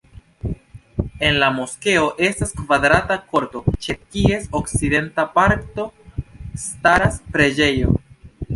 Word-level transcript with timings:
En 1.27 1.35
la 1.43 1.49
moskeo 1.57 2.07
estas 2.29 2.53
kvadrata 2.61 3.17
korto, 3.35 3.61
ĉe 3.85 3.97
kies 4.15 4.49
okcidenta 4.63 5.29
parto 5.39 5.89
staras 6.67 7.25
preĝejo. 7.37 7.97